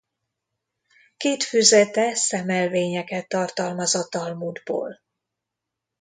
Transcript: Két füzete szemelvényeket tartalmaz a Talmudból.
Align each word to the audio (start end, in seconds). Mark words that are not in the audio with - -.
Két 1.17 1.43
füzete 1.43 2.15
szemelvényeket 2.15 3.27
tartalmaz 3.27 3.95
a 3.95 4.07
Talmudból. 4.09 4.99